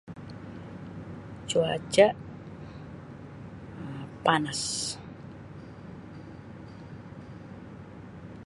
[1.47, 2.07] Cuaca
[4.23, 4.61] panas.